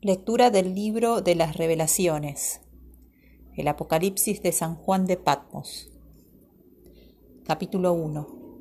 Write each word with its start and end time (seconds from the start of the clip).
Lectura 0.00 0.52
del 0.52 0.76
libro 0.76 1.22
de 1.22 1.34
las 1.34 1.56
revelaciones. 1.56 2.60
El 3.56 3.66
Apocalipsis 3.66 4.40
de 4.40 4.52
San 4.52 4.76
Juan 4.76 5.06
de 5.06 5.16
Patmos. 5.16 5.90
Capítulo 7.44 7.94
1. 7.94 8.60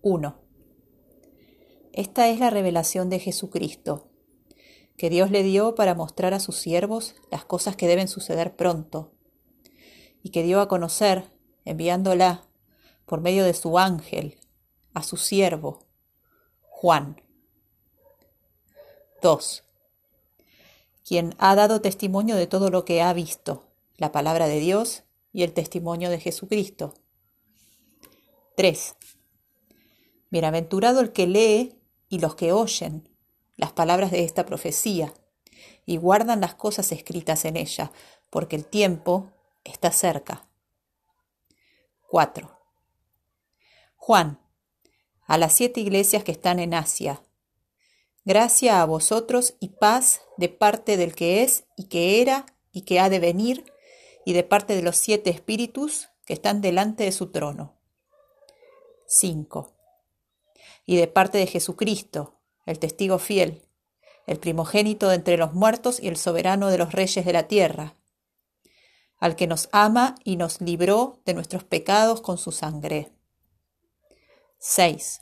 1. 0.00 0.38
Esta 1.92 2.28
es 2.28 2.38
la 2.38 2.50
revelación 2.50 3.10
de 3.10 3.18
Jesucristo, 3.18 4.12
que 4.96 5.10
Dios 5.10 5.32
le 5.32 5.42
dio 5.42 5.74
para 5.74 5.96
mostrar 5.96 6.34
a 6.34 6.38
sus 6.38 6.54
siervos 6.54 7.16
las 7.32 7.44
cosas 7.44 7.74
que 7.74 7.88
deben 7.88 8.06
suceder 8.06 8.54
pronto, 8.54 9.10
y 10.22 10.30
que 10.30 10.44
dio 10.44 10.60
a 10.60 10.68
conocer, 10.68 11.32
enviándola 11.64 12.46
por 13.06 13.20
medio 13.20 13.42
de 13.42 13.54
su 13.54 13.76
ángel, 13.76 14.38
a 14.94 15.02
su 15.02 15.16
siervo, 15.16 15.88
Juan. 16.60 17.20
2 19.20 19.64
quien 21.06 21.34
ha 21.38 21.54
dado 21.54 21.80
testimonio 21.80 22.36
de 22.36 22.46
todo 22.46 22.70
lo 22.70 22.84
que 22.84 23.02
ha 23.02 23.12
visto, 23.12 23.68
la 23.96 24.12
palabra 24.12 24.46
de 24.46 24.60
Dios 24.60 25.04
y 25.32 25.42
el 25.42 25.52
testimonio 25.52 26.10
de 26.10 26.20
Jesucristo. 26.20 26.94
3. 28.56 28.96
Bienaventurado 30.30 31.00
el 31.00 31.12
que 31.12 31.26
lee 31.26 31.78
y 32.08 32.18
los 32.18 32.34
que 32.34 32.52
oyen 32.52 33.08
las 33.56 33.72
palabras 33.72 34.10
de 34.10 34.24
esta 34.24 34.44
profecía 34.44 35.12
y 35.86 35.96
guardan 35.96 36.40
las 36.40 36.54
cosas 36.54 36.92
escritas 36.92 37.44
en 37.44 37.56
ella, 37.56 37.92
porque 38.30 38.56
el 38.56 38.66
tiempo 38.66 39.30
está 39.64 39.90
cerca. 39.90 40.48
4. 42.08 42.58
Juan, 43.96 44.40
a 45.26 45.38
las 45.38 45.54
siete 45.54 45.80
iglesias 45.80 46.24
que 46.24 46.32
están 46.32 46.58
en 46.58 46.74
Asia, 46.74 47.22
Gracia 48.24 48.80
a 48.80 48.84
vosotros 48.84 49.54
y 49.58 49.70
paz 49.70 50.20
de 50.36 50.48
parte 50.48 50.96
del 50.96 51.16
que 51.16 51.42
es 51.42 51.64
y 51.76 51.88
que 51.88 52.22
era 52.22 52.46
y 52.70 52.82
que 52.82 53.00
ha 53.00 53.08
de 53.08 53.18
venir, 53.18 53.64
y 54.24 54.32
de 54.32 54.44
parte 54.44 54.76
de 54.76 54.82
los 54.82 54.96
siete 54.96 55.30
espíritus 55.30 56.08
que 56.24 56.32
están 56.32 56.60
delante 56.60 57.02
de 57.02 57.10
su 57.10 57.32
trono. 57.32 57.74
5. 59.06 59.74
Y 60.86 60.96
de 60.96 61.08
parte 61.08 61.38
de 61.38 61.48
Jesucristo, 61.48 62.38
el 62.64 62.78
testigo 62.78 63.18
fiel, 63.18 63.66
el 64.28 64.38
primogénito 64.38 65.08
de 65.08 65.16
entre 65.16 65.36
los 65.36 65.52
muertos 65.52 66.00
y 66.00 66.06
el 66.06 66.16
soberano 66.16 66.68
de 66.68 66.78
los 66.78 66.92
reyes 66.92 67.26
de 67.26 67.32
la 67.32 67.48
tierra, 67.48 67.96
al 69.18 69.34
que 69.34 69.48
nos 69.48 69.68
ama 69.72 70.14
y 70.22 70.36
nos 70.36 70.60
libró 70.60 71.20
de 71.26 71.34
nuestros 71.34 71.64
pecados 71.64 72.20
con 72.20 72.38
su 72.38 72.52
sangre. 72.52 73.12
6 74.58 75.20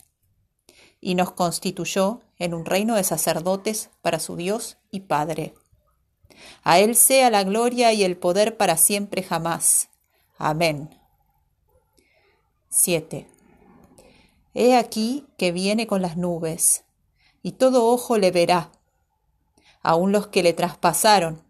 y 1.01 1.15
nos 1.15 1.31
constituyó 1.31 2.21
en 2.37 2.53
un 2.53 2.65
reino 2.65 2.95
de 2.95 3.03
sacerdotes 3.03 3.89
para 4.01 4.19
su 4.19 4.35
Dios 4.35 4.77
y 4.91 5.01
Padre. 5.01 5.55
A 6.63 6.79
Él 6.79 6.95
sea 6.95 7.29
la 7.29 7.43
gloria 7.43 7.91
y 7.91 8.03
el 8.03 8.17
poder 8.17 8.55
para 8.55 8.77
siempre 8.77 9.23
jamás. 9.23 9.89
Amén. 10.37 10.97
7. 12.69 13.27
He 14.53 14.75
aquí 14.77 15.27
que 15.37 15.51
viene 15.51 15.87
con 15.87 16.01
las 16.01 16.17
nubes, 16.17 16.83
y 17.41 17.53
todo 17.53 17.87
ojo 17.87 18.17
le 18.17 18.31
verá, 18.31 18.71
aun 19.81 20.11
los 20.11 20.27
que 20.27 20.43
le 20.43 20.53
traspasaron, 20.53 21.43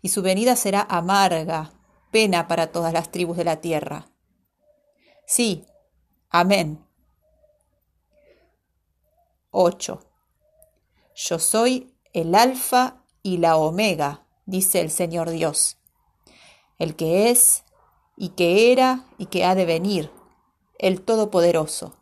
y 0.00 0.08
su 0.08 0.22
venida 0.22 0.56
será 0.56 0.86
amarga, 0.88 1.72
pena 2.10 2.48
para 2.48 2.70
todas 2.72 2.92
las 2.92 3.10
tribus 3.10 3.36
de 3.36 3.44
la 3.44 3.60
tierra. 3.60 4.08
Sí, 5.26 5.66
amén. 6.28 6.84
8. 9.54 10.00
Yo 11.14 11.38
soy 11.38 11.94
el 12.14 12.34
alfa 12.34 13.04
y 13.22 13.36
la 13.36 13.58
omega, 13.58 14.24
dice 14.46 14.80
el 14.80 14.90
Señor 14.90 15.28
Dios, 15.28 15.76
el 16.78 16.96
que 16.96 17.28
es 17.28 17.64
y 18.16 18.30
que 18.30 18.72
era 18.72 19.04
y 19.18 19.26
que 19.26 19.44
ha 19.44 19.54
de 19.54 19.66
venir, 19.66 20.10
el 20.78 21.02
Todopoderoso. 21.02 21.94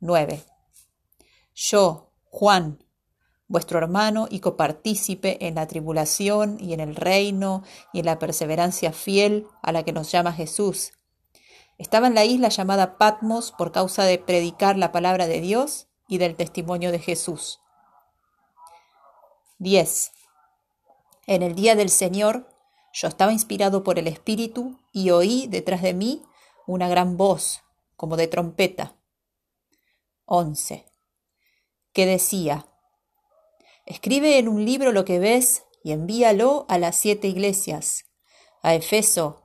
9. 0.00 0.42
Yo, 1.54 2.10
Juan, 2.30 2.82
vuestro 3.46 3.76
hermano 3.76 4.26
y 4.30 4.40
copartícipe 4.40 5.46
en 5.46 5.56
la 5.56 5.66
tribulación 5.66 6.56
y 6.58 6.72
en 6.72 6.80
el 6.80 6.96
reino 6.96 7.62
y 7.92 7.98
en 7.98 8.06
la 8.06 8.18
perseverancia 8.18 8.94
fiel 8.94 9.46
a 9.60 9.72
la 9.72 9.82
que 9.82 9.92
nos 9.92 10.10
llama 10.10 10.32
Jesús. 10.32 10.92
Estaba 11.76 12.06
en 12.06 12.14
la 12.14 12.24
isla 12.24 12.48
llamada 12.48 12.96
Patmos 12.96 13.52
por 13.52 13.70
causa 13.70 14.04
de 14.04 14.16
predicar 14.16 14.78
la 14.78 14.92
palabra 14.92 15.26
de 15.26 15.42
Dios 15.42 15.88
y 16.10 16.18
del 16.18 16.34
testimonio 16.34 16.90
de 16.92 16.98
Jesús. 16.98 17.60
10. 19.58 20.10
En 21.26 21.42
el 21.42 21.54
día 21.54 21.76
del 21.76 21.88
Señor 21.88 22.48
yo 22.92 23.06
estaba 23.06 23.32
inspirado 23.32 23.84
por 23.84 23.98
el 23.98 24.08
Espíritu 24.08 24.76
y 24.92 25.10
oí 25.10 25.46
detrás 25.46 25.82
de 25.82 25.94
mí 25.94 26.22
una 26.66 26.88
gran 26.88 27.16
voz, 27.16 27.62
como 27.96 28.16
de 28.16 28.26
trompeta. 28.26 28.96
11. 30.26 30.84
Que 31.92 32.06
decía, 32.06 32.66
Escribe 33.86 34.38
en 34.38 34.48
un 34.48 34.64
libro 34.64 34.90
lo 34.90 35.04
que 35.04 35.20
ves 35.20 35.62
y 35.84 35.92
envíalo 35.92 36.66
a 36.68 36.78
las 36.78 36.96
siete 36.96 37.28
iglesias, 37.28 38.04
a 38.62 38.74
Efeso, 38.74 39.44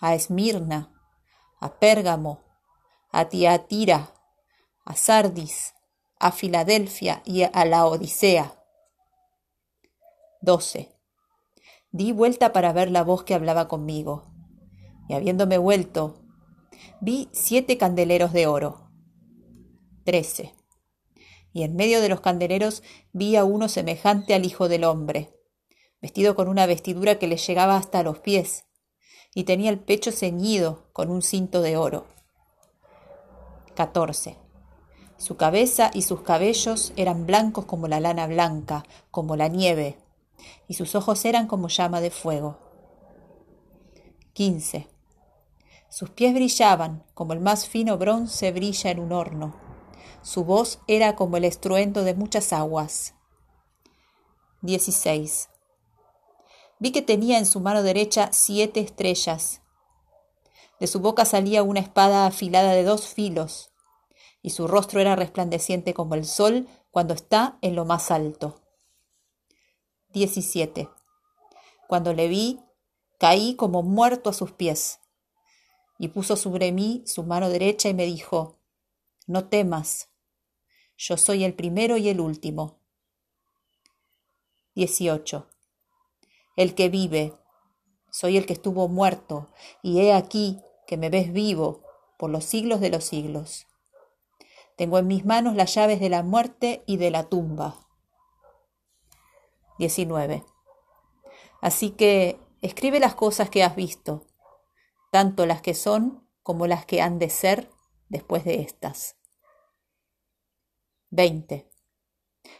a 0.00 0.14
Esmirna, 0.14 0.94
a 1.60 1.78
Pérgamo, 1.78 2.42
a 3.10 3.28
Tiatira, 3.28 4.14
a 4.84 4.96
Sardis, 4.96 5.75
a 6.18 6.32
Filadelfia 6.32 7.22
y 7.24 7.42
a 7.42 7.64
la 7.64 7.86
Odisea. 7.86 8.54
12. 10.40 10.88
Di 11.90 12.12
vuelta 12.12 12.52
para 12.52 12.72
ver 12.72 12.90
la 12.90 13.02
voz 13.02 13.24
que 13.24 13.34
hablaba 13.34 13.68
conmigo, 13.68 14.24
y 15.08 15.14
habiéndome 15.14 15.58
vuelto, 15.58 16.22
vi 17.00 17.28
siete 17.32 17.76
candeleros 17.76 18.32
de 18.32 18.46
oro. 18.46 18.90
13. 20.04 20.54
Y 21.52 21.62
en 21.62 21.74
medio 21.74 22.00
de 22.00 22.08
los 22.08 22.20
candeleros 22.20 22.82
vi 23.12 23.36
a 23.36 23.44
uno 23.44 23.68
semejante 23.68 24.34
al 24.34 24.44
Hijo 24.44 24.68
del 24.68 24.84
Hombre, 24.84 25.34
vestido 26.00 26.34
con 26.34 26.48
una 26.48 26.66
vestidura 26.66 27.18
que 27.18 27.26
le 27.26 27.36
llegaba 27.36 27.76
hasta 27.76 28.02
los 28.02 28.20
pies, 28.20 28.64
y 29.34 29.44
tenía 29.44 29.70
el 29.70 29.78
pecho 29.78 30.12
ceñido 30.12 30.88
con 30.92 31.10
un 31.10 31.22
cinto 31.22 31.60
de 31.60 31.76
oro. 31.76 32.06
14 33.74 34.45
su 35.18 35.36
cabeza 35.36 35.90
y 35.94 36.02
sus 36.02 36.20
cabellos 36.20 36.92
eran 36.96 37.26
blancos 37.26 37.64
como 37.64 37.88
la 37.88 38.00
lana 38.00 38.26
blanca, 38.26 38.84
como 39.10 39.36
la 39.36 39.48
nieve, 39.48 39.98
y 40.68 40.74
sus 40.74 40.94
ojos 40.94 41.24
eran 41.24 41.46
como 41.46 41.68
llama 41.68 42.00
de 42.00 42.10
fuego. 42.10 42.58
15. 44.34 44.86
Sus 45.88 46.10
pies 46.10 46.34
brillaban 46.34 47.04
como 47.14 47.32
el 47.32 47.40
más 47.40 47.66
fino 47.66 47.96
bronce 47.96 48.52
brilla 48.52 48.90
en 48.90 49.00
un 49.00 49.12
horno. 49.12 49.54
Su 50.20 50.44
voz 50.44 50.80
era 50.86 51.16
como 51.16 51.38
el 51.38 51.44
estruendo 51.44 52.04
de 52.04 52.14
muchas 52.14 52.52
aguas. 52.52 53.14
16. 54.60 55.48
Vi 56.78 56.90
que 56.90 57.00
tenía 57.00 57.38
en 57.38 57.46
su 57.46 57.60
mano 57.60 57.82
derecha 57.82 58.28
siete 58.32 58.80
estrellas. 58.80 59.62
De 60.78 60.86
su 60.86 61.00
boca 61.00 61.24
salía 61.24 61.62
una 61.62 61.80
espada 61.80 62.26
afilada 62.26 62.72
de 62.72 62.82
dos 62.82 63.08
filos 63.08 63.70
y 64.46 64.50
su 64.50 64.68
rostro 64.68 65.00
era 65.00 65.16
resplandeciente 65.16 65.92
como 65.92 66.14
el 66.14 66.24
sol 66.24 66.68
cuando 66.92 67.14
está 67.14 67.58
en 67.62 67.74
lo 67.74 67.84
más 67.84 68.12
alto. 68.12 68.62
17. 70.10 70.88
Cuando 71.88 72.12
le 72.12 72.28
vi, 72.28 72.60
caí 73.18 73.56
como 73.56 73.82
muerto 73.82 74.30
a 74.30 74.32
sus 74.32 74.52
pies, 74.52 75.00
y 75.98 76.08
puso 76.08 76.36
sobre 76.36 76.70
mí 76.70 77.02
su 77.06 77.24
mano 77.24 77.48
derecha 77.48 77.88
y 77.88 77.94
me 77.94 78.04
dijo, 78.06 78.60
No 79.26 79.48
temas, 79.48 80.10
yo 80.96 81.16
soy 81.16 81.42
el 81.42 81.54
primero 81.54 81.96
y 81.96 82.08
el 82.08 82.20
último. 82.20 82.78
18. 84.76 85.48
El 86.56 86.76
que 86.76 86.88
vive, 86.88 87.34
soy 88.12 88.36
el 88.36 88.46
que 88.46 88.52
estuvo 88.52 88.86
muerto, 88.86 89.48
y 89.82 90.02
he 90.02 90.12
aquí 90.12 90.60
que 90.86 90.96
me 90.96 91.10
ves 91.10 91.32
vivo 91.32 91.82
por 92.16 92.30
los 92.30 92.44
siglos 92.44 92.78
de 92.78 92.90
los 92.90 93.02
siglos. 93.02 93.66
Tengo 94.76 94.98
en 94.98 95.06
mis 95.06 95.24
manos 95.24 95.56
las 95.56 95.74
llaves 95.74 96.00
de 96.00 96.10
la 96.10 96.22
muerte 96.22 96.84
y 96.86 96.98
de 96.98 97.10
la 97.10 97.24
tumba. 97.24 97.80
19. 99.78 100.44
Así 101.62 101.90
que 101.90 102.38
escribe 102.60 103.00
las 103.00 103.14
cosas 103.14 103.48
que 103.48 103.64
has 103.64 103.74
visto, 103.74 104.26
tanto 105.10 105.46
las 105.46 105.62
que 105.62 105.74
son 105.74 106.28
como 106.42 106.66
las 106.66 106.84
que 106.84 107.00
han 107.00 107.18
de 107.18 107.30
ser 107.30 107.70
después 108.10 108.44
de 108.44 108.60
estas. 108.60 109.16
20. 111.08 111.70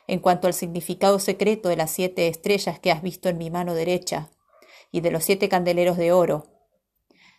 En 0.06 0.20
cuanto 0.20 0.46
al 0.46 0.54
significado 0.54 1.18
secreto 1.18 1.68
de 1.68 1.76
las 1.76 1.90
siete 1.90 2.28
estrellas 2.28 2.80
que 2.80 2.90
has 2.90 3.02
visto 3.02 3.28
en 3.28 3.36
mi 3.36 3.50
mano 3.50 3.74
derecha 3.74 4.30
y 4.90 5.02
de 5.02 5.10
los 5.10 5.22
siete 5.22 5.50
candeleros 5.50 5.98
de 5.98 6.12
oro, 6.12 6.46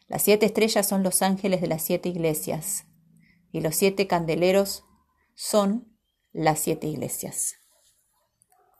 las 0.07 0.21
siete 0.21 0.45
estrellas 0.45 0.87
son 0.87 1.01
los 1.01 1.23
ángeles 1.23 1.61
de 1.61 1.67
las 1.67 1.81
siete 1.81 2.09
iglesias 2.09 2.85
y 3.51 3.61
los 3.61 3.75
siete 3.75 4.07
candeleros 4.07 4.85
son 5.35 5.97
las 6.31 6.59
siete 6.59 6.87
iglesias. 6.87 7.55